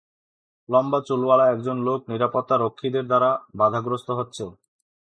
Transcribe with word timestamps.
লম্বা 0.69 0.99
চুলওয়ালা 1.07 1.45
একজন 1.49 1.77
লোক 1.87 1.99
নিরাপত্তা 2.09 2.55
রক্ষীদের 2.57 3.05
দ্বারা 3.07 3.29
বাধাগ্রস্ত 3.55 4.09
হচ্ছে। 4.19 4.43